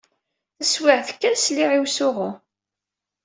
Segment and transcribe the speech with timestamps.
[0.57, 2.29] Taswiɛt kan, sliɣ i usuɣu.